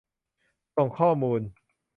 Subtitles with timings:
[0.75, 1.41] ส่งข้อมูล